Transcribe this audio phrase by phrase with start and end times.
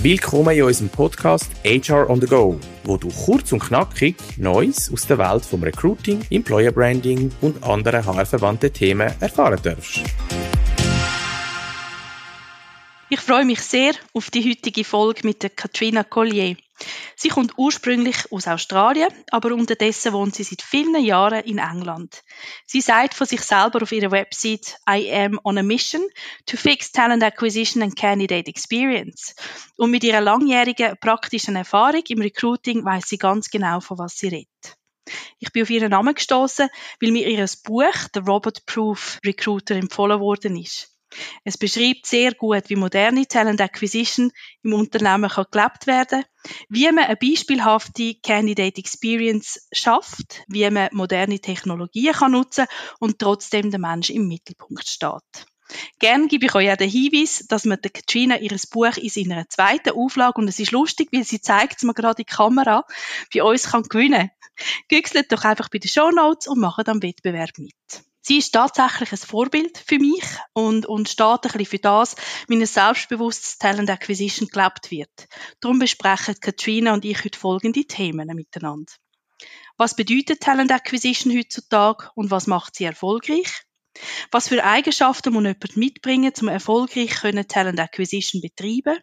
[0.00, 5.08] Willkommen in unserem Podcast HR on the Go, wo du kurz und knackig Neues aus
[5.08, 9.98] der Welt vom Recruiting, Employer Branding und anderen HR-verwandten Themen erfahren darfst.
[13.10, 16.54] Ich freue mich sehr auf die heutige Folge mit der Katrina Collier.
[17.16, 22.22] Sie kommt ursprünglich aus Australien, aber unterdessen wohnt sie seit vielen Jahren in England.
[22.66, 26.02] Sie sagt von sich selber auf ihrer Website, I am on a mission
[26.46, 29.34] to fix talent acquisition and candidate experience.
[29.76, 34.28] Und mit ihrer langjährigen praktischen Erfahrung im Recruiting weiß sie ganz genau, von was sie
[34.28, 34.76] redet.
[35.38, 36.68] Ich bin auf ihren Namen gestoßen,
[37.00, 40.97] weil mir ihr Buch The Robot Proof Recruiter empfohlen worden ist.
[41.44, 44.30] Es beschreibt sehr gut, wie moderne Talent Acquisition
[44.62, 46.24] im Unternehmen kann gelebt werden
[46.68, 52.66] wie man eine beispielhafte Candidate Experience schafft, wie man moderne Technologien kann nutzen
[53.00, 55.46] und trotzdem der Mensch im Mittelpunkt steht.
[55.98, 59.48] Gern gebe ich euch auch den Hinweis, dass man der Katrina ihres Buch in seiner
[59.48, 62.84] zweiten Auflage, und es ist lustig, weil sie zeigt es mir gerade in die Kamera,
[63.34, 64.30] bei uns kann gewinnen.
[64.88, 67.74] Güchselt doch einfach bei den Show Notes und macht am Wettbewerb mit.
[68.28, 72.14] Sie ist tatsächlich ein Vorbild für mich und, und steht ein bisschen für das,
[72.46, 75.28] wie ein selbstbewusstes Talent Acquisition gelebt wird.
[75.60, 78.92] Darum besprechen Katrina und ich heute folgende Themen miteinander.
[79.78, 83.62] Was bedeutet Talent Acquisition heutzutage und was macht sie erfolgreich?
[84.30, 88.98] Was für Eigenschaften muss jemand mitbringen, um erfolgreich Talent Acquisition betreiben?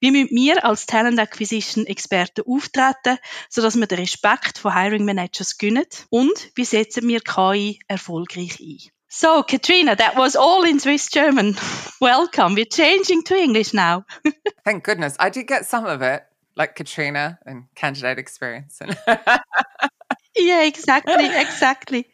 [0.00, 5.58] Wie müssen wir als Talent Acquisition Experten auftreten, sodass wir den Respekt von Hiring Managers
[5.58, 5.86] gewinnen?
[6.10, 8.90] Und wie setzen wir KI erfolgreich ein?
[9.08, 11.56] So, Katrina, that was all in Swiss German.
[12.00, 12.54] Welcome.
[12.54, 14.04] We're changing to English now.
[14.64, 15.16] Thank goodness.
[15.18, 18.78] I did get some of it, like Katrina and candidate experience.
[20.36, 22.06] yeah, exactly, exactly.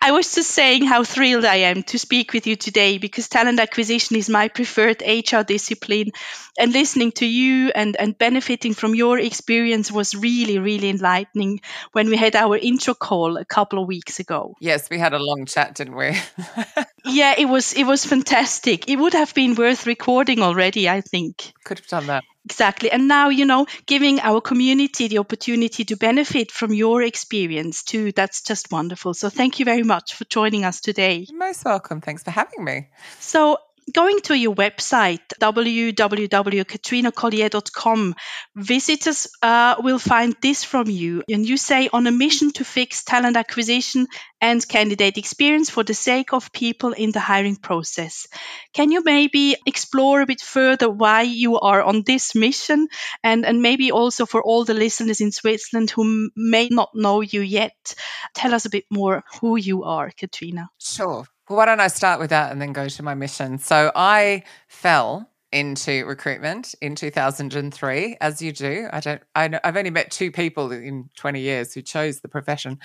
[0.00, 3.60] I was just saying how thrilled I am to speak with you today because talent
[3.60, 6.10] acquisition is my preferred HR discipline.
[6.58, 11.60] And listening to you and, and benefiting from your experience was really, really enlightening
[11.92, 14.54] when we had our intro call a couple of weeks ago.
[14.60, 16.16] Yes, we had a long chat, didn't we?
[17.04, 18.88] yeah, it was it was fantastic.
[18.88, 21.52] It would have been worth recording already, I think.
[21.64, 22.24] Could have done that.
[22.44, 22.90] Exactly.
[22.90, 28.12] And now, you know, giving our community the opportunity to benefit from your experience too,
[28.12, 29.14] that's just wonderful.
[29.14, 31.26] So thank you very much for joining us today.
[31.28, 32.00] You're most welcome.
[32.00, 32.88] Thanks for having me.
[33.20, 33.58] So
[33.90, 38.14] going to your website, www.katrinacollier.com,
[38.54, 41.24] visitors uh, will find this from you.
[41.28, 44.06] And you say, on a mission to fix talent acquisition
[44.40, 48.26] and candidate experience for the sake of people in the hiring process.
[48.72, 52.88] Can you maybe explore a bit further why you are on this mission?
[53.22, 57.40] And, and maybe also for all the listeners in Switzerland who may not know you
[57.40, 57.94] yet,
[58.34, 60.70] tell us a bit more who you are, Katrina.
[60.78, 61.26] Sure.
[61.52, 63.58] Well, why don't I start with that and then go to my mission?
[63.58, 68.88] So I fell into recruitment in 2003 as you do.
[68.90, 72.78] I don't I i've only met two people in 20 years who chose the profession.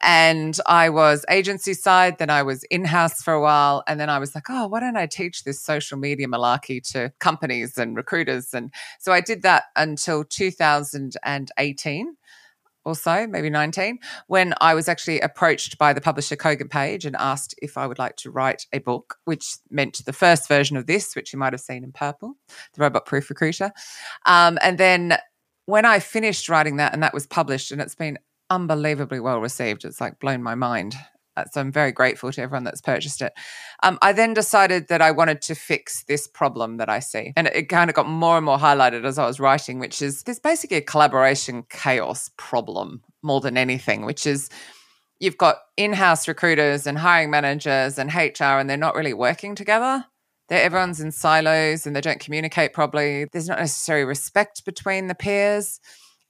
[0.00, 4.20] And i was agency side then i was in-house for a while and then i
[4.20, 8.54] was like oh why don't i teach this social media malarkey to companies and recruiters?
[8.54, 12.16] And so i did that until 2018
[12.86, 13.98] or so, maybe 19,
[14.28, 17.98] when I was actually approached by the publisher Kogan Page and asked if I would
[17.98, 21.52] like to write a book, which meant the first version of this, which you might
[21.52, 22.36] have seen in purple,
[22.74, 23.72] The Robot Proof Recruiter.
[24.24, 25.18] Um, and then
[25.64, 28.18] when I finished writing that and that was published, and it's been
[28.50, 30.94] unbelievably well received, it's like blown my mind.
[31.36, 33.32] Uh, so I'm very grateful to everyone that's purchased it.
[33.82, 37.32] Um, I then decided that I wanted to fix this problem that I see.
[37.36, 40.00] And it, it kind of got more and more highlighted as I was writing, which
[40.00, 44.48] is there's basically a collaboration chaos problem more than anything, which is
[45.20, 49.54] you've got in house recruiters and hiring managers and HR, and they're not really working
[49.54, 50.04] together.
[50.48, 53.26] They're, everyone's in silos and they don't communicate properly.
[53.32, 55.80] There's not necessarily respect between the peers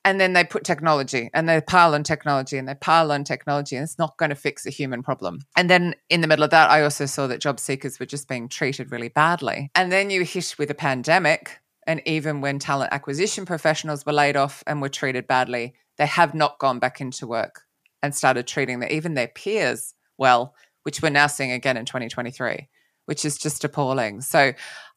[0.07, 3.75] and then they put technology and they pile on technology and they pile on technology
[3.75, 5.41] and it's not going to fix a human problem.
[5.57, 8.29] And then in the middle of that, I also saw that job seekers were just
[8.29, 9.69] being treated really badly.
[9.75, 11.59] And then you hit with a pandemic.
[11.89, 16.35] And even when talent acquisition professionals were laid off and were treated badly, they have
[16.35, 17.63] not gone back into work
[18.01, 20.55] and started treating even their peers well,
[20.85, 22.69] which we're now seeing again in 2023,
[23.07, 24.21] which is just appalling.
[24.21, 24.53] So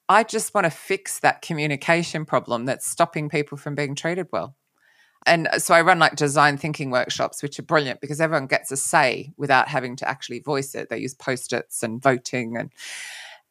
[0.07, 4.56] I just want to fix that communication problem that's stopping people from being treated well
[5.30, 8.78] and so I run like design thinking workshops, which are brilliant because everyone gets a
[8.78, 10.90] say without having to actually voice it.
[10.90, 12.72] They use post-its and voting and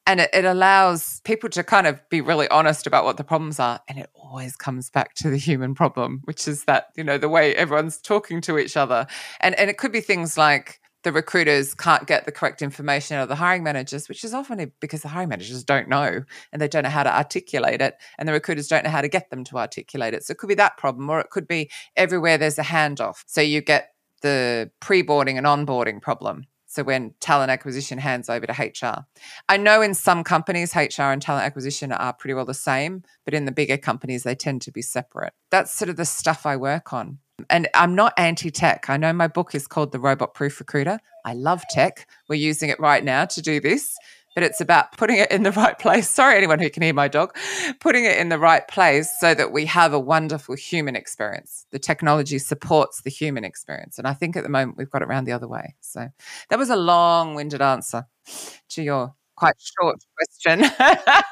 [0.06, 3.60] and it, it, allows people to kind of be really honest about what the problems
[3.60, 7.18] are and it always comes back to the human problem which is that you know
[7.18, 9.06] the way everyone's talking to each other
[9.40, 13.22] and and it could be things like the recruiters can't get the correct information out
[13.22, 16.22] of the hiring managers, which is often because the hiring managers don't know
[16.52, 19.08] and they don't know how to articulate it, and the recruiters don't know how to
[19.08, 20.22] get them to articulate it.
[20.22, 23.24] So it could be that problem, or it could be everywhere there's a handoff.
[23.26, 26.44] So you get the pre boarding and onboarding problem.
[26.66, 29.06] So when talent acquisition hands over to HR.
[29.48, 33.32] I know in some companies, HR and talent acquisition are pretty well the same, but
[33.32, 35.32] in the bigger companies, they tend to be separate.
[35.50, 37.20] That's sort of the stuff I work on.
[37.50, 38.88] And I'm not anti tech.
[38.88, 41.00] I know my book is called The Robot Proof Recruiter.
[41.24, 42.08] I love tech.
[42.28, 43.96] We're using it right now to do this,
[44.34, 46.08] but it's about putting it in the right place.
[46.08, 47.36] Sorry, anyone who can hear my dog,
[47.80, 51.66] putting it in the right place so that we have a wonderful human experience.
[51.70, 53.98] The technology supports the human experience.
[53.98, 55.76] And I think at the moment we've got it around the other way.
[55.80, 56.08] So
[56.50, 58.06] that was a long winded answer
[58.70, 60.64] to your quite short question.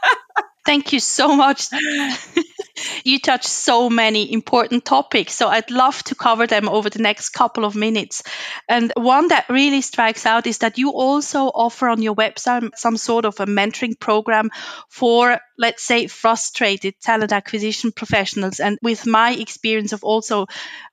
[0.67, 1.69] Thank you so much.
[3.05, 7.31] you touch so many important topics, so I'd love to cover them over the next
[7.31, 8.23] couple of minutes.
[8.69, 12.97] And one that really strikes out is that you also offer on your website some
[12.97, 14.51] sort of a mentoring program
[14.89, 18.61] for, let's say, frustrated talent acquisition professionals.
[18.61, 20.47] And with my experience of also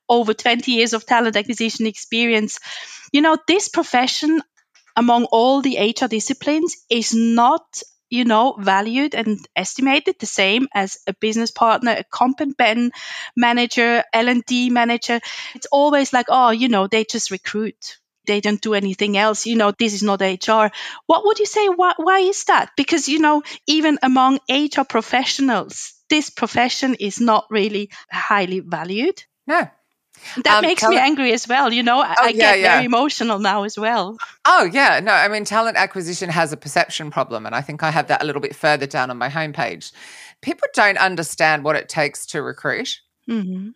[0.08, 2.58] over 20 years of talent acquisition experience,
[3.12, 4.42] you know, this profession
[4.96, 7.62] among all the HR disciplines is not
[8.14, 12.92] you know, valued and estimated the same as a business partner, a comp and ben
[13.36, 15.20] manager, L&D manager.
[15.54, 17.98] It's always like, oh, you know, they just recruit.
[18.26, 19.46] They don't do anything else.
[19.46, 20.68] You know, this is not HR.
[21.06, 21.66] What would you say?
[21.68, 22.70] Why, why is that?
[22.76, 29.22] Because, you know, even among HR professionals, this profession is not really highly valued.
[29.46, 29.68] No,
[30.44, 31.72] that um, makes talent- me angry as well.
[31.72, 32.72] You know, I, oh, I yeah, get yeah.
[32.74, 34.16] very emotional now as well.
[34.44, 35.00] Oh, yeah.
[35.00, 37.46] No, I mean, talent acquisition has a perception problem.
[37.46, 39.92] And I think I have that a little bit further down on my homepage.
[40.40, 43.00] People don't understand what it takes to recruit.
[43.28, 43.70] Mm-hmm.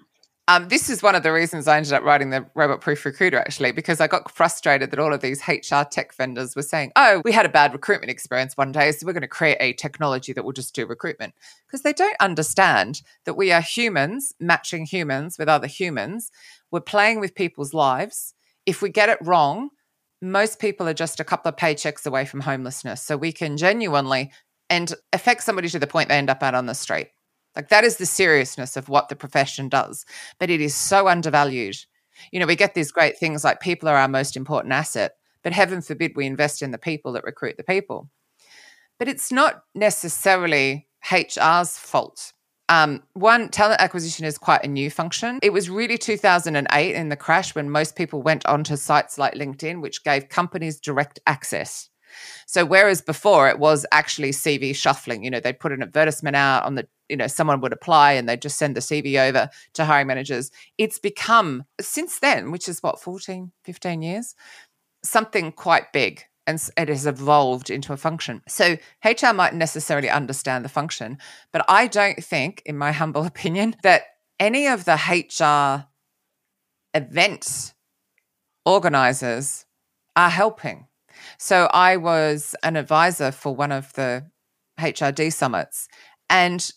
[0.48, 3.38] Um, this is one of the reasons I ended up writing the Robot Proof Recruiter,
[3.38, 7.20] actually, because I got frustrated that all of these HR tech vendors were saying, oh,
[7.22, 10.32] we had a bad recruitment experience one day, so we're going to create a technology
[10.32, 11.34] that will just do recruitment.
[11.66, 16.30] Because they don't understand that we are humans matching humans with other humans.
[16.70, 18.32] We're playing with people's lives.
[18.64, 19.68] If we get it wrong,
[20.22, 23.02] most people are just a couple of paychecks away from homelessness.
[23.02, 24.32] So we can genuinely
[24.70, 27.08] and affect somebody to the point they end up out on the street.
[27.58, 30.06] Like that is the seriousness of what the profession does,
[30.38, 31.76] but it is so undervalued.
[32.30, 35.52] You know, we get these great things like people are our most important asset, but
[35.52, 38.08] heaven forbid we invest in the people that recruit the people.
[38.96, 42.32] But it's not necessarily HR's fault.
[42.68, 45.40] Um, one, talent acquisition is quite a new function.
[45.42, 49.82] It was really 2008 in the crash when most people went onto sites like LinkedIn,
[49.82, 51.90] which gave companies direct access.
[52.46, 56.64] So whereas before it was actually CV shuffling, you know, they'd put an advertisement out
[56.64, 59.84] on the, you know, someone would apply and they'd just send the CV over to
[59.84, 60.50] hiring managers.
[60.78, 64.34] It's become since then, which is what 14, 15 years,
[65.02, 68.40] something quite big and it has evolved into a function.
[68.48, 71.18] So HR might necessarily understand the function,
[71.52, 74.04] but I don't think, in my humble opinion, that
[74.40, 75.88] any of the HR
[76.94, 77.74] events
[78.64, 79.66] organizers
[80.16, 80.86] are helping.
[81.38, 84.26] So I was an advisor for one of the
[84.78, 85.88] HRD summits,
[86.28, 86.70] and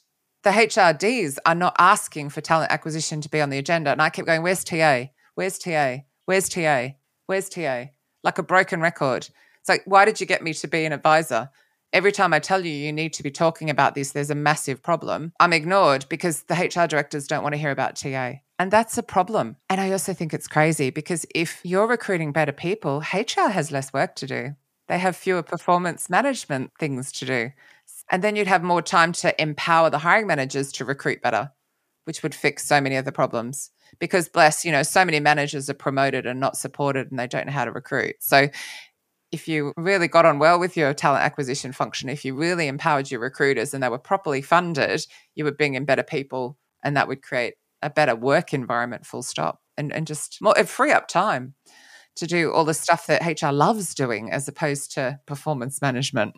[0.43, 3.91] the HRDs are not asking for talent acquisition to be on the agenda.
[3.91, 5.05] And I kept going, Where's TA?
[5.35, 5.97] Where's TA?
[6.25, 6.89] Where's TA?
[7.25, 7.85] Where's TA?
[8.23, 9.29] Like a broken record.
[9.59, 11.49] It's like, why did you get me to be an advisor?
[11.93, 14.81] Every time I tell you you need to be talking about this, there's a massive
[14.81, 15.33] problem.
[15.39, 18.33] I'm ignored because the HR directors don't want to hear about TA.
[18.61, 19.57] And that's a problem.
[19.71, 23.91] And I also think it's crazy because if you're recruiting better people, HR has less
[23.91, 24.55] work to do.
[24.87, 27.49] They have fewer performance management things to do.
[28.11, 31.49] And then you'd have more time to empower the hiring managers to recruit better,
[32.03, 33.71] which would fix so many of the problems.
[33.97, 37.47] Because, bless, you know, so many managers are promoted and not supported and they don't
[37.47, 38.17] know how to recruit.
[38.19, 38.47] So,
[39.31, 43.09] if you really got on well with your talent acquisition function, if you really empowered
[43.09, 47.07] your recruiters and they were properly funded, you would bring in better people and that
[47.07, 51.55] would create a better work environment, full stop, and, and just more free up time
[52.15, 56.35] to do all the stuff that HR loves doing as opposed to performance management.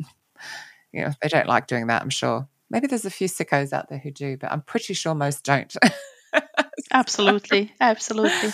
[0.92, 2.48] You know, they don't like doing that, I'm sure.
[2.70, 5.76] Maybe there's a few sickos out there who do, but I'm pretty sure most don't.
[6.92, 8.52] absolutely, absolutely.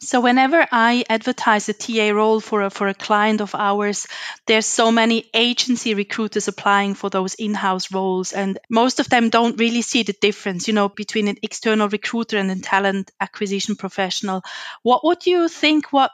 [0.00, 4.06] So whenever I advertise a TA role for a, for a client of ours,
[4.46, 9.58] there's so many agency recruiters applying for those in-house roles, and most of them don't
[9.58, 14.42] really see the difference, you know, between an external recruiter and a talent acquisition professional.
[14.82, 15.92] What would you think?
[15.92, 16.10] What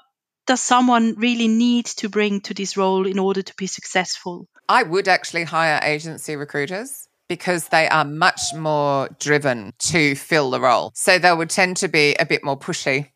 [0.47, 4.49] does someone really need to bring to this role in order to be successful?
[4.69, 10.61] I would actually hire agency recruiters because they are much more driven to fill the
[10.61, 10.93] role.
[10.95, 13.13] So they would tend to be a bit more pushy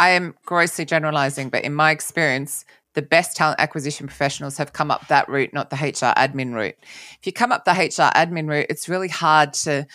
[0.00, 4.90] I am grossly generalizing, but in my experience, the best talent acquisition professionals have come
[4.90, 6.74] up that route, not the HR admin route.
[6.80, 9.86] If you come up the HR admin route, it's really hard to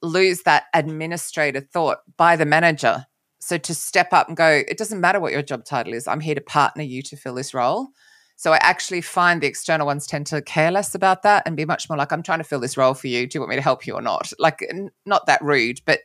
[0.00, 3.04] lose that administrator thought by the manager.
[3.40, 6.20] So to step up and go, it doesn't matter what your job title is, I'm
[6.20, 7.88] here to partner you to fill this role.
[8.36, 11.64] So I actually find the external ones tend to care less about that and be
[11.64, 13.26] much more like, I'm trying to fill this role for you.
[13.26, 14.32] Do you want me to help you or not?
[14.38, 14.68] Like,
[15.06, 16.00] not that rude, but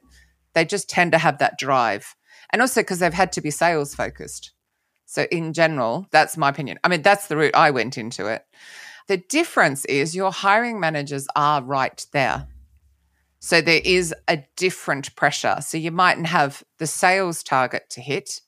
[0.53, 2.15] they just tend to have that drive.
[2.51, 4.51] And also because they've had to be sales focused.
[5.05, 6.79] So, in general, that's my opinion.
[6.83, 8.43] I mean, that's the route I went into it.
[9.07, 12.47] The difference is your hiring managers are right there.
[13.39, 15.57] So, there is a different pressure.
[15.61, 18.41] So, you mightn't have the sales target to hit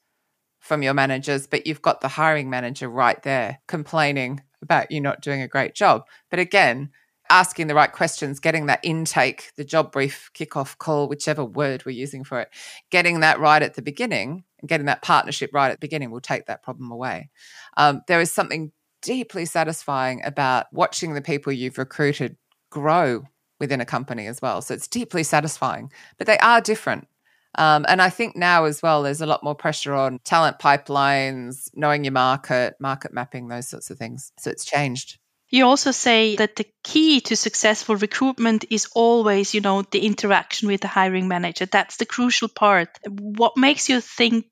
[0.70, 5.20] from your managers, but you've got the hiring manager right there complaining about you not
[5.20, 6.04] doing a great job.
[6.30, 6.92] But again,
[7.32, 11.92] asking the right questions, getting that intake, the job brief, kickoff call, whichever word we're
[11.92, 12.50] using for it,
[12.92, 16.22] getting that right at the beginning and getting that partnership right at the beginning will
[16.22, 17.32] take that problem away.
[17.76, 18.72] Um, there is something
[19.02, 22.38] deeply satisfying about watching the people you've recruited
[22.70, 23.24] grow
[23.60, 24.62] within a company as well.
[24.62, 27.08] So it's deeply satisfying, but they are different.
[27.56, 31.70] Um, and I think now as well, there's a lot more pressure on talent pipelines,
[31.74, 34.32] knowing your market, market mapping, those sorts of things.
[34.40, 35.18] So it's changed.
[35.50, 40.68] You also say that the key to successful recruitment is always, you know, the interaction
[40.68, 41.66] with the hiring manager.
[41.66, 42.90] That's the crucial part.
[43.08, 44.46] What makes you think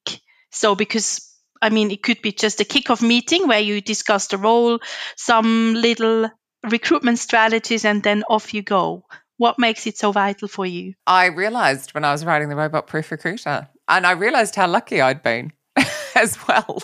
[0.51, 0.74] so?
[0.74, 1.22] Because
[1.62, 4.80] I mean, it could be just a kickoff meeting where you discuss the role,
[5.16, 6.30] some little
[6.63, 9.06] recruitment strategies, and then off you go.
[9.38, 10.96] What makes it so vital for you?
[11.06, 15.01] I realized when I was writing the robot proof recruiter, and I realized how lucky
[15.01, 15.53] I'd been.
[16.15, 16.82] as well.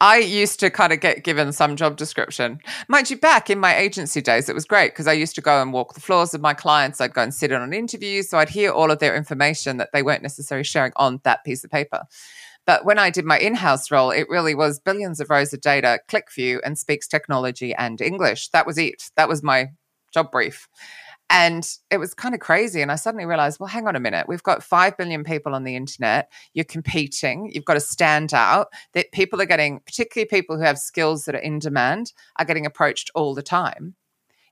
[0.00, 2.60] I used to kind of get given some job description.
[2.88, 5.60] Mind you, back in my agency days, it was great because I used to go
[5.62, 7.00] and walk the floors of my clients.
[7.00, 8.28] I'd go and sit in on interviews.
[8.28, 11.64] So I'd hear all of their information that they weren't necessarily sharing on that piece
[11.64, 12.02] of paper.
[12.66, 15.60] But when I did my in house role, it really was billions of rows of
[15.60, 18.48] data, QlikView, and speaks technology and English.
[18.50, 19.10] That was it.
[19.16, 19.70] That was my
[20.12, 20.68] job brief.
[21.32, 22.82] And it was kind of crazy.
[22.82, 24.26] And I suddenly realized, well, hang on a minute.
[24.28, 26.30] We've got 5 billion people on the internet.
[26.54, 27.52] You're competing.
[27.54, 28.66] You've got to stand out.
[28.94, 32.66] That people are getting, particularly people who have skills that are in demand, are getting
[32.66, 33.94] approached all the time.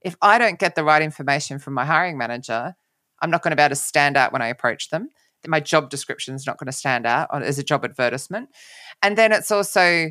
[0.03, 2.77] If I don't get the right information from my hiring manager,
[3.21, 5.09] I'm not going to be able to stand out when I approach them.
[5.47, 8.51] My job description is not going to stand out as a job advertisement.
[9.03, 10.11] And then it's also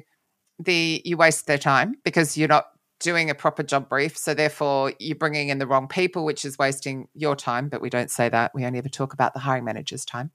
[0.60, 2.66] the you waste their time because you're not
[3.00, 4.18] doing a proper job brief.
[4.18, 7.70] So therefore, you're bringing in the wrong people, which is wasting your time.
[7.70, 8.52] But we don't say that.
[8.56, 10.32] We only ever talk about the hiring manager's time,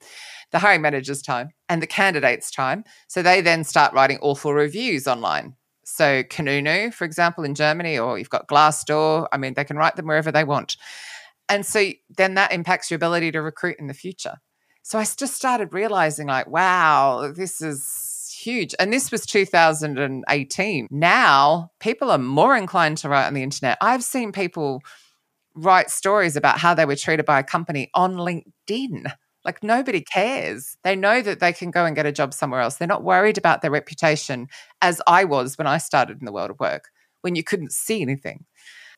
[0.51, 2.85] the hiring manager's time, and the candidate's time.
[3.09, 5.57] So they then start writing awful reviews online.
[5.85, 9.27] So Kununu, for example, in Germany, or you've got Glassdoor.
[9.33, 10.77] I mean, they can write them wherever they want.
[11.49, 14.37] And so then that impacts your ability to recruit in the future.
[14.83, 18.12] So I just started realizing, like, wow, this is
[18.43, 18.75] huge.
[18.79, 20.89] And this was 2018.
[20.91, 23.79] Now people are more inclined to write on the internet.
[23.81, 24.83] I've seen people
[25.55, 29.13] write stories about how they were treated by a company on LinkedIn.
[29.45, 30.77] Like nobody cares.
[30.85, 32.77] They know that they can go and get a job somewhere else.
[32.77, 34.49] They're not worried about their reputation
[34.81, 36.91] as I was when I started in the world of work,
[37.23, 38.45] when you couldn't see anything.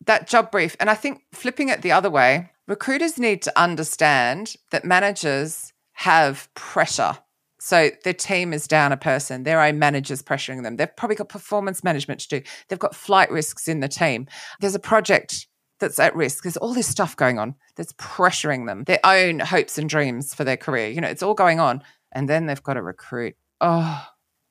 [0.05, 0.77] That job brief.
[0.81, 6.53] And I think flipping it the other way, recruiters need to understand that managers have
[6.55, 7.17] pressure
[7.65, 9.45] so their team is down a person.
[9.45, 10.77] Their own managers pressuring them.
[10.77, 12.43] They've probably got performance management to do.
[12.69, 14.27] They've got flight risks in the team.
[14.61, 15.47] There's a project
[15.81, 16.43] that's at risk.
[16.43, 20.45] There's all this stuff going on that's pressuring them, their own hopes and dreams for
[20.45, 20.91] their career.
[20.91, 21.83] You know, it's all going on.
[22.13, 23.35] And then they've got to recruit.
[23.63, 24.07] Oh,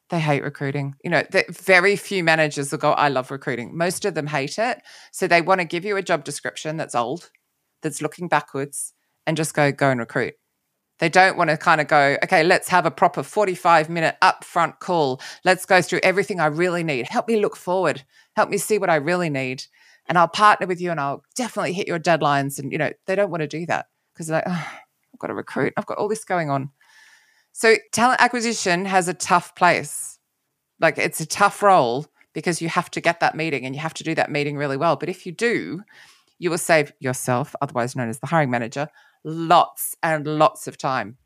[0.10, 0.96] they hate recruiting.
[1.04, 3.78] You know, very few managers will go, I love recruiting.
[3.78, 4.82] Most of them hate it.
[5.12, 7.30] So they want to give you a job description that's old,
[7.84, 8.92] that's looking backwards,
[9.28, 10.34] and just go, go and recruit.
[11.00, 14.80] They don't want to kind of go, okay, let's have a proper 45 minute upfront
[14.80, 15.20] call.
[15.44, 17.08] Let's go through everything I really need.
[17.08, 18.04] Help me look forward.
[18.36, 19.66] Help me see what I really need.
[20.08, 22.60] And I'll partner with you and I'll definitely hit your deadlines.
[22.60, 24.68] And, you know, they don't want to do that because they're like, oh,
[25.14, 25.74] I've got to recruit.
[25.78, 26.72] I've got all this going on.
[27.54, 30.20] So talent acquisition has a tough place.
[30.80, 33.94] Like it's a tough role because you have to get that meeting and you have
[33.96, 34.96] to do that meeting really well.
[34.96, 35.82] But if you do,
[36.40, 38.90] you will save yourself, otherwise known as the hiring manager,
[39.24, 41.18] lots and lots of time.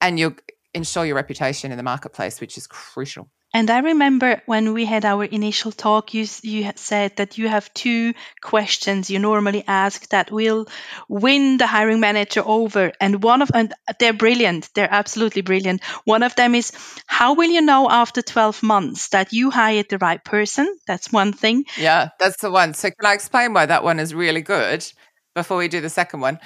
[0.00, 0.36] And you'll
[0.74, 3.28] ensure your reputation in the marketplace, which is crucial.
[3.52, 7.72] And I remember when we had our initial talk, you, you said that you have
[7.74, 10.68] two questions you normally ask that will
[11.08, 12.92] win the hiring manager over.
[13.00, 14.70] And one of, and they're brilliant.
[14.74, 15.82] They're absolutely brilliant.
[16.04, 16.70] One of them is,
[17.06, 20.72] how will you know after 12 months that you hired the right person?
[20.86, 21.64] That's one thing.
[21.76, 22.74] Yeah, that's the one.
[22.74, 24.86] So can I explain why that one is really good
[25.34, 26.38] before we do the second one?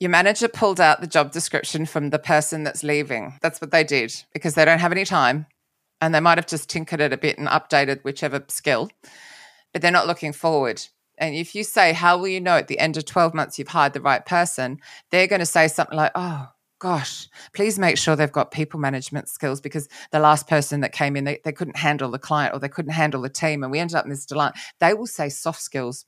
[0.00, 3.36] Your manager pulled out the job description from the person that's leaving.
[3.42, 5.46] That's what they did because they don't have any time
[6.00, 8.90] and they might have just tinkered it a bit and updated whichever skill,
[9.72, 10.86] but they're not looking forward.
[11.18, 13.68] And if you say, How will you know at the end of 12 months you've
[13.68, 14.78] hired the right person?
[15.10, 16.46] They're going to say something like, Oh,
[16.78, 21.16] gosh, please make sure they've got people management skills because the last person that came
[21.16, 23.64] in, they, they couldn't handle the client or they couldn't handle the team.
[23.64, 24.54] And we ended up in this delight.
[24.78, 26.06] They will say soft skills.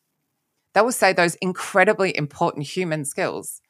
[0.75, 3.61] They will say those incredibly important human skills.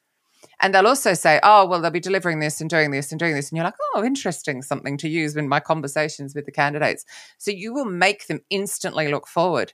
[0.61, 3.35] And they'll also say, oh, well, they'll be delivering this and doing this and doing
[3.35, 3.51] this.
[3.51, 7.05] And you're like, oh, interesting, something to use in my conversations with the candidates.
[7.39, 9.73] So you will make them instantly look forward.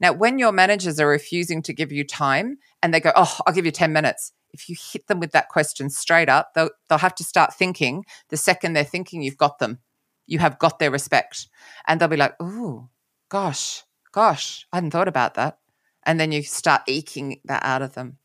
[0.00, 3.54] Now, when your managers are refusing to give you time and they go, oh, I'll
[3.54, 6.98] give you 10 minutes, if you hit them with that question straight up, they'll, they'll
[6.98, 8.04] have to start thinking.
[8.28, 9.78] The second they're thinking, you've got them.
[10.26, 11.48] You have got their respect.
[11.86, 12.88] And they'll be like, oh,
[13.28, 15.58] gosh, gosh, I hadn't thought about that.
[16.04, 18.18] And then you start eking that out of them.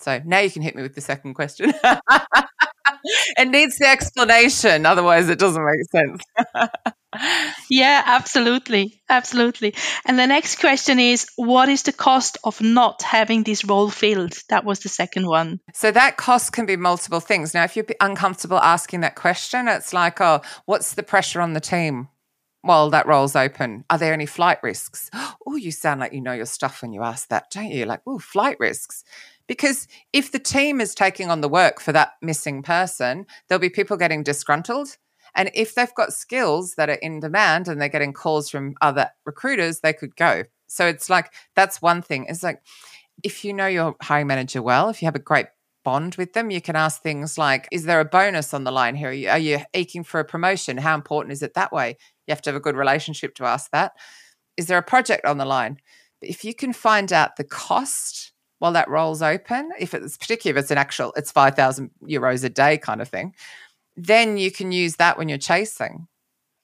[0.00, 1.72] So now you can hit me with the second question.
[3.36, 6.22] it needs the explanation, otherwise, it doesn't make sense.
[7.70, 9.02] yeah, absolutely.
[9.08, 9.74] Absolutely.
[10.06, 14.34] And the next question is what is the cost of not having this role filled?
[14.48, 15.60] That was the second one.
[15.74, 17.54] So that cost can be multiple things.
[17.54, 21.60] Now, if you're uncomfortable asking that question, it's like, oh, what's the pressure on the
[21.60, 22.08] team?
[22.68, 23.82] While that role's open?
[23.88, 25.10] Are there any flight risks?
[25.50, 27.86] Oh, you sound like you know your stuff when you ask that, don't you?
[27.86, 29.02] Like, oh, flight risks.
[29.46, 33.70] Because if the team is taking on the work for that missing person, there'll be
[33.70, 34.98] people getting disgruntled.
[35.34, 39.08] And if they've got skills that are in demand and they're getting calls from other
[39.24, 40.42] recruiters, they could go.
[40.66, 42.26] So it's like, that's one thing.
[42.28, 42.60] It's like,
[43.24, 45.46] if you know your hiring manager well, if you have a great
[45.82, 48.96] bond with them, you can ask things like, is there a bonus on the line
[48.96, 49.08] here?
[49.08, 50.76] Are you, are you aching for a promotion?
[50.76, 51.96] How important is it that way?
[52.28, 53.92] You have to have a good relationship to ask that.
[54.56, 55.78] Is there a project on the line?
[56.20, 60.62] If you can find out the cost while that role's open, if it's particularly if
[60.62, 63.34] it's an actual, it's 5,000 euros a day kind of thing,
[63.96, 66.06] then you can use that when you're chasing.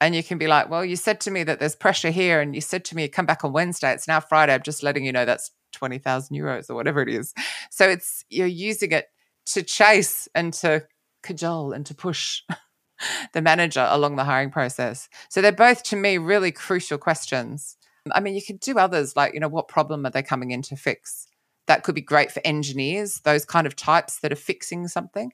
[0.01, 2.55] And you can be like, well, you said to me that there's pressure here, and
[2.55, 3.93] you said to me, come back on Wednesday.
[3.93, 4.53] It's now Friday.
[4.53, 7.33] I'm just letting you know that's 20,000 euros or whatever it is.
[7.71, 9.07] So it's, you're using it
[9.47, 10.87] to chase and to
[11.23, 12.43] cajole and to push
[13.33, 15.09] the manager along the hiring process.
[15.29, 17.77] So they're both, to me, really crucial questions.
[18.13, 20.63] I mean, you could do others like, you know, what problem are they coming in
[20.63, 21.27] to fix?
[21.67, 25.33] that could be great for engineers, those kind of types that are fixing something.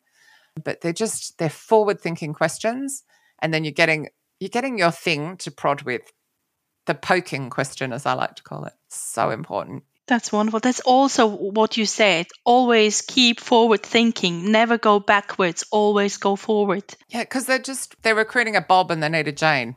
[0.62, 3.04] But they're just they're forward thinking questions.
[3.40, 6.12] And then you're getting you're getting your thing to prod with.
[6.86, 8.72] The poking question, as I like to call it.
[8.88, 9.84] So important.
[10.10, 10.58] That's wonderful.
[10.58, 12.26] That's also what you said.
[12.44, 14.50] Always keep forward thinking.
[14.50, 15.64] Never go backwards.
[15.70, 16.82] Always go forward.
[17.10, 19.76] Yeah, because they're just they're recruiting a Bob and they need a Jane.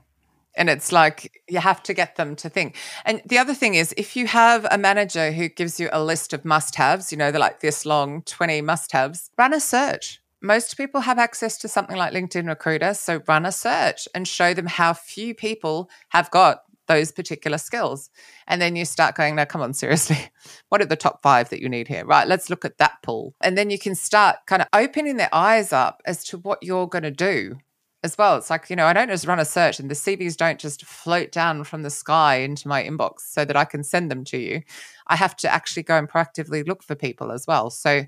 [0.55, 2.77] And it's like you have to get them to think.
[3.05, 6.33] And the other thing is, if you have a manager who gives you a list
[6.33, 10.19] of must haves, you know, they're like this long 20 must haves, run a search.
[10.41, 12.95] Most people have access to something like LinkedIn Recruiter.
[12.95, 18.09] So run a search and show them how few people have got those particular skills.
[18.47, 20.17] And then you start going, now, come on, seriously,
[20.69, 22.05] what are the top five that you need here?
[22.05, 23.35] Right, let's look at that pool.
[23.41, 26.87] And then you can start kind of opening their eyes up as to what you're
[26.87, 27.57] going to do
[28.03, 28.35] as well.
[28.37, 30.85] It's like, you know, I don't just run a search and the CVs don't just
[30.85, 34.37] float down from the sky into my inbox so that I can send them to
[34.37, 34.61] you.
[35.07, 37.69] I have to actually go and proactively look for people as well.
[37.69, 38.05] So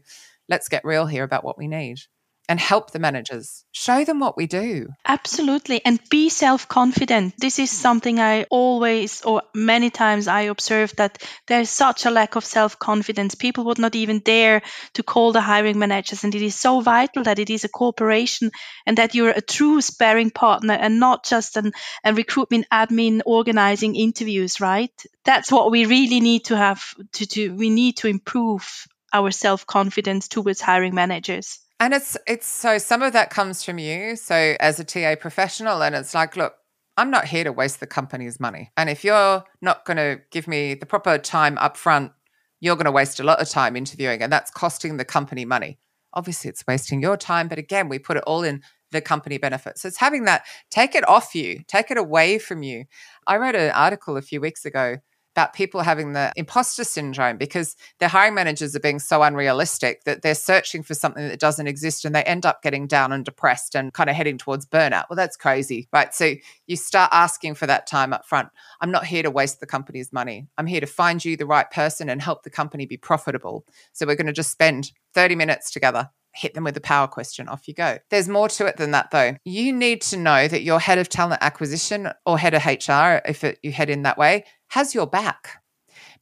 [0.50, 2.02] let's get real here about what we need
[2.48, 3.64] and help the managers.
[3.72, 4.88] Show them what we do.
[5.06, 5.84] Absolutely.
[5.84, 7.34] And be self confident.
[7.38, 12.36] This is something I always, or many times, I observe that there's such a lack
[12.36, 13.36] of self confidence.
[13.36, 14.62] People would not even dare
[14.94, 16.24] to call the hiring managers.
[16.24, 18.52] And it is so vital that it is a corporation
[18.86, 21.72] and that you're a true sparring partner and not just an,
[22.04, 24.94] a recruitment admin organizing interviews, right?
[25.24, 27.54] That's what we really need to have to do.
[27.56, 31.60] We need to improve our self confidence towards hiring managers.
[31.80, 34.16] And it's it's so some of that comes from you.
[34.16, 36.54] So as a TA professional, and it's like, look,
[36.98, 38.72] I'm not here to waste the company's money.
[38.78, 42.14] And if you're not going to give me the proper time up front,
[42.62, 45.78] you're going to waste a lot of time interviewing, and that's costing the company money.
[46.14, 48.62] Obviously, it's wasting your time, but again, we put it all in
[48.92, 49.78] the company benefit.
[49.78, 52.86] So it's having that take it off you, take it away from you.
[53.28, 54.98] I wrote an article a few weeks ago
[55.36, 60.22] about people having the imposter syndrome because their hiring managers are being so unrealistic that
[60.22, 63.76] they're searching for something that doesn't exist and they end up getting down and depressed
[63.76, 65.04] and kind of heading towards burnout.
[65.10, 66.14] Well, that's crazy, right?
[66.14, 66.36] So
[66.68, 68.48] you start asking for that time up front.
[68.80, 70.48] I'm not here to waste the company's money.
[70.58, 73.66] I'm here to find you the right person and help the company be profitable.
[73.92, 77.48] So we're going to just spend 30 minutes together hit them with a power question,
[77.48, 77.98] off you go.
[78.10, 79.38] There's more to it than that, though.
[79.46, 83.44] You need to know that your head of talent acquisition or head of HR, if
[83.44, 85.64] it, you head in that way, has your back.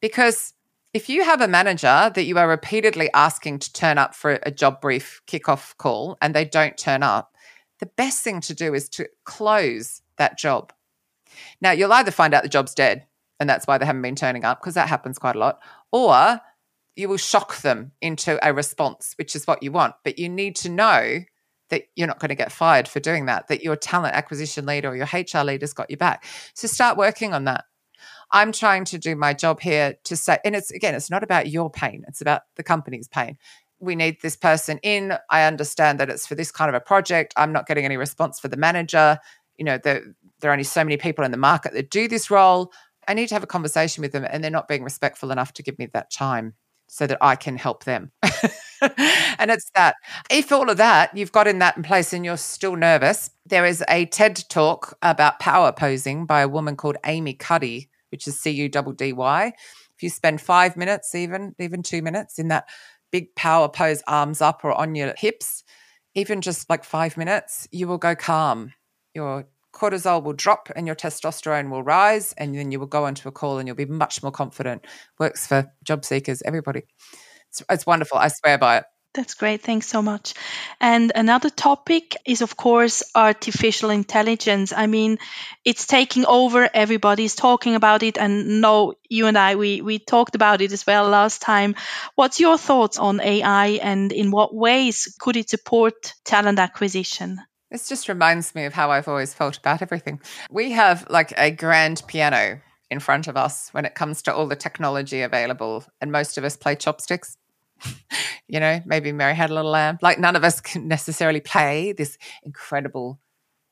[0.02, 0.54] Because
[0.94, 4.52] if you have a manager that you are repeatedly asking to turn up for a
[4.52, 7.34] job brief kickoff call and they don't turn up,
[7.80, 10.72] the best thing to do is to close that job.
[11.60, 13.08] Now, you'll either find out the job's dead
[13.40, 15.60] and that's why they haven't been turning up, because that happens quite a lot,
[15.92, 16.40] or
[16.96, 19.96] you will shock them into a response, which is what you want.
[20.04, 21.20] But you need to know
[21.70, 24.90] that you're not going to get fired for doing that, that your talent acquisition leader
[24.90, 26.24] or your HR leader's got you back.
[26.54, 27.66] So start working on that.
[28.32, 31.50] I'm trying to do my job here to say, and it's again, it's not about
[31.50, 33.38] your pain, it's about the company's pain.
[33.80, 35.14] We need this person in.
[35.30, 37.34] I understand that it's for this kind of a project.
[37.38, 39.18] I'm not getting any response for the manager.
[39.58, 40.04] You know, there,
[40.40, 42.72] there are only so many people in the market that do this role.
[43.08, 45.64] I need to have a conversation with them, and they're not being respectful enough to
[45.64, 46.54] give me that time
[46.88, 48.12] so that I can help them.
[48.82, 49.96] and it's that.
[50.30, 53.66] If all of that you've got in that in place and you're still nervous, there
[53.66, 58.40] is a TED talk about power posing by a woman called Amy Cuddy, which is
[58.40, 59.54] C U D D Y.
[59.96, 62.66] If you spend five minutes, even even two minutes in that
[63.12, 65.64] big power pose, arms up or on your hips,
[66.16, 68.74] even just like five minutes, you will go calm.
[69.14, 73.28] Your cortisol will drop and your testosterone will rise, and then you will go onto
[73.28, 74.86] a call and you'll be much more confident.
[75.20, 76.84] Works for job seekers, everybody.
[77.50, 78.18] It's, it's wonderful.
[78.18, 78.84] I swear by it.
[79.14, 79.62] That's great.
[79.62, 80.34] Thanks so much.
[80.82, 84.74] And another topic is, of course, artificial intelligence.
[84.76, 85.20] I mean,
[85.64, 86.68] it's taking over.
[86.74, 88.18] Everybody's talking about it.
[88.18, 91.76] And no, you and I, we, we talked about it as well last time.
[92.16, 97.40] What's your thoughts on AI and in what ways could it support talent acquisition?
[97.74, 100.22] This just reminds me of how I've always felt about everything.
[100.52, 104.48] We have like a grand piano in front of us when it comes to all
[104.48, 107.36] the technology available, and most of us play chopsticks
[108.48, 109.98] you know, maybe Mary had a little lamb.
[110.02, 113.20] Like none of us can necessarily play this incredible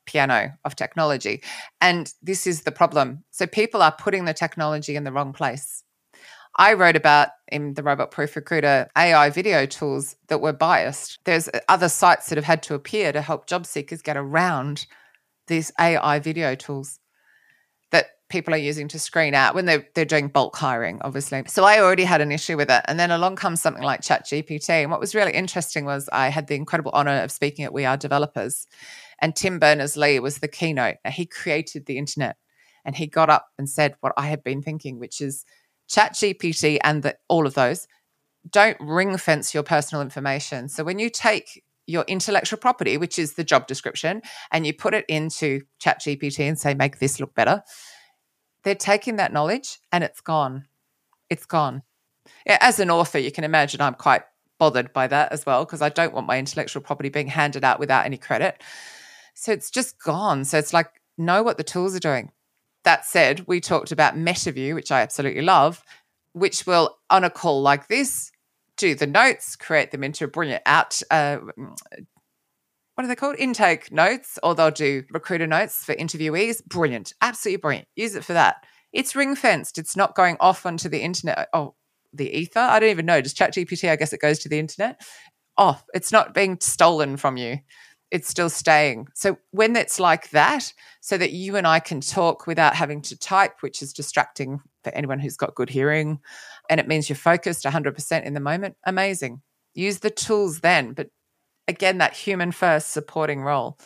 [0.06, 1.44] piano of technology.
[1.80, 3.24] And this is the problem.
[3.30, 5.84] So people are putting the technology in the wrong place.
[6.58, 11.20] I wrote about in the Robot Proof Recruiter AI video tools that were biased.
[11.24, 14.86] There's other sites that have had to appear to help job seekers get around
[15.48, 17.00] these AI video tools
[17.92, 21.44] that people are using to screen out when they're, they're doing bulk hiring, obviously.
[21.48, 22.84] So I already had an issue with it.
[22.86, 24.70] And then along comes something like ChatGPT.
[24.70, 27.86] And what was really interesting was I had the incredible honor of speaking at We
[27.86, 28.68] Are Developers.
[29.20, 30.98] And Tim Berners Lee was the keynote.
[31.08, 32.36] He created the internet
[32.84, 35.46] and he got up and said what I had been thinking, which is
[35.92, 37.88] ChatGPT and the, all of those
[38.50, 40.70] don't ring fence your personal information.
[40.70, 44.94] So when you take your intellectual property, which is the job description, and you put
[44.94, 47.62] it into ChatGPT and say, make this look better,
[48.64, 50.66] they're taking that knowledge and it's gone.
[51.30, 51.84] It's gone.
[52.48, 54.24] As an author, you can imagine I'm quite
[54.60, 57.80] bothered by that as well because I don't want my intellectual property being handed out
[57.80, 58.62] without any credit.
[59.34, 60.46] So it's just gone.
[60.46, 62.32] So it's like, know what the tools are doing.
[62.84, 65.84] That said, we talked about MetaView, which I absolutely love,
[66.34, 68.32] which will, on a call like this,
[68.78, 71.38] do the notes, create them into a brilliant out uh,
[72.96, 73.38] what are they called?
[73.40, 76.64] Intake notes, or they'll do recruiter notes for interviewees.
[76.66, 77.14] Brilliant.
[77.22, 77.88] Absolutely brilliant.
[77.96, 78.58] Use it for that.
[78.92, 79.78] It's ring fenced.
[79.78, 81.48] It's not going off onto the internet.
[81.54, 81.76] Oh,
[82.14, 82.60] the ether?
[82.60, 83.22] I don't even know.
[83.22, 85.02] Does ChatGPT, I guess it goes to the internet?
[85.58, 85.84] Off.
[85.94, 87.60] It's not being stolen from you.
[88.12, 89.08] It's still staying.
[89.16, 93.18] So when it's like that, so that you and I can talk without having to
[93.18, 96.20] type, which is distracting for anyone who's got good hearing,
[96.70, 99.42] and it means you're focused 100% in the moment, amazing.
[99.74, 101.08] Use the tools then, but
[101.68, 103.78] again that human first supporting role.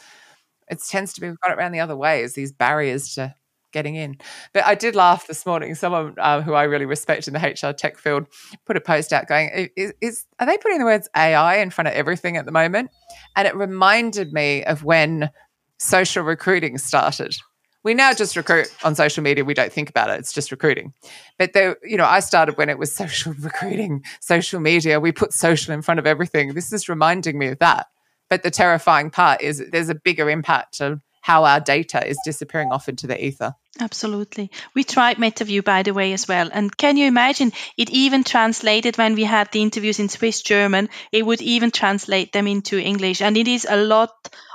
[0.69, 3.35] It tends to be we've got it around the other way as these barriers to
[3.75, 4.17] getting in.
[4.53, 5.75] But I did laugh this morning.
[5.75, 8.25] Someone uh, who I really respect in the HR tech field
[8.65, 11.89] put a post out going, is, is, are they putting the words AI in front
[11.89, 12.89] of everything at the moment?
[13.35, 15.29] And it reminded me of when
[15.77, 17.35] social recruiting started
[17.85, 19.45] we now just recruit on social media.
[19.45, 20.19] We don't think about it.
[20.19, 20.91] It's just recruiting.
[21.37, 24.99] But there, you know, I started when it was social recruiting, social media.
[24.99, 26.55] We put social in front of everything.
[26.55, 27.85] This is reminding me of that.
[28.27, 32.71] But the terrifying part is there's a bigger impact of how our data is disappearing
[32.71, 33.53] off into the ether.
[33.79, 34.51] Absolutely.
[34.73, 36.49] We tried MetaView, by the way, as well.
[36.51, 37.51] And can you imagine?
[37.77, 42.31] It even translated when we had the interviews in Swiss German, it would even translate
[42.31, 43.21] them into English.
[43.21, 44.11] And it is a lot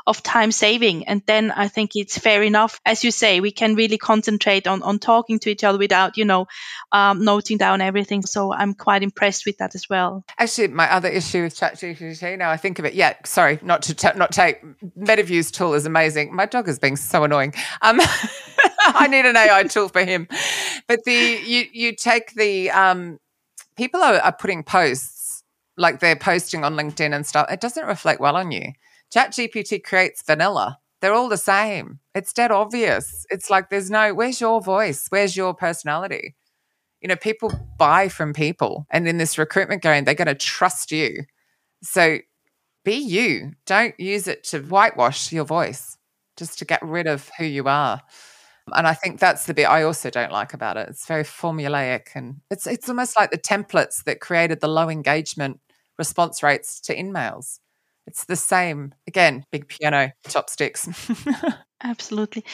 [0.06, 1.06] of time saving.
[1.06, 2.80] And then I think it's fair enough.
[2.84, 6.24] As you say, we can really concentrate on, on talking to each other without, you
[6.24, 6.46] know,
[6.90, 8.22] um, noting down everything.
[8.22, 10.24] So I'm quite impressed with that as well.
[10.38, 13.94] Actually, my other issue with ChatGPT, now I think of it, yeah, sorry, not to
[13.94, 14.62] t- not take
[14.98, 16.34] MetaView's tool is amazing.
[16.34, 17.54] My dog is being so annoying.
[17.82, 18.00] Um,
[18.94, 20.28] I need an AI tool for him.
[20.88, 23.18] But the you you take the um,
[23.76, 25.42] people are, are putting posts
[25.76, 27.50] like they're posting on LinkedIn and stuff.
[27.50, 28.72] It doesn't reflect well on you.
[29.14, 30.78] ChatGPT creates vanilla.
[31.00, 31.98] They're all the same.
[32.14, 33.26] It's dead obvious.
[33.30, 35.06] It's like there's no, where's your voice?
[35.08, 36.36] Where's your personality?
[37.00, 38.86] You know, people buy from people.
[38.90, 41.24] And in this recruitment game, they're going to trust you.
[41.82, 42.18] So
[42.84, 43.52] be you.
[43.64, 45.96] Don't use it to whitewash your voice,
[46.36, 48.02] just to get rid of who you are.
[48.74, 50.88] And I think that's the bit I also don't like about it.
[50.88, 55.60] It's very formulaic and it's it's almost like the templates that created the low engagement
[55.98, 57.58] response rates to InMails.
[58.06, 58.94] It's the same.
[59.06, 60.88] Again, big piano chopsticks.
[61.82, 62.44] Absolutely.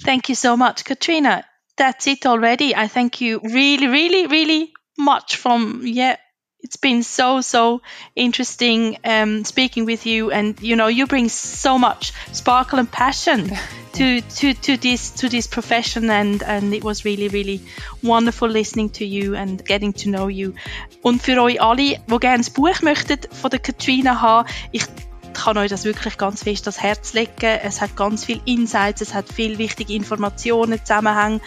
[0.00, 1.44] Thank you so much, Katrina.
[1.76, 2.74] That's it already.
[2.74, 6.16] I thank you really, really, really much from yeah
[6.62, 7.82] it's been so so
[8.14, 10.30] interesting um, speaking with you.
[10.30, 13.50] And you know you bring so much sparkle and passion
[13.94, 16.10] to to to this to this profession.
[16.10, 17.60] And and it was really really
[18.02, 20.54] wonderful listening to you and getting to know you.
[21.02, 24.84] Und für euch alle wo gerne das Buch möchtet von der Katrina haben ich
[25.32, 27.32] kann euch das wirklich ganz fest das Herz legen.
[27.62, 31.40] Es hat ganz viel Insights, es hat viel wichtige Informationen, Zusammenhänge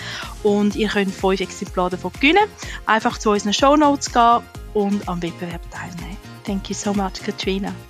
[0.43, 2.45] und ihr könnt fünf Exemplare davon gewinnen.
[2.86, 4.39] Einfach zu unseren Show Notes gehen
[4.74, 6.17] und am Wettbewerb teilnehmen.
[6.43, 7.74] Thank you so much, Katrina.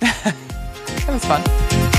[1.06, 1.95] That was.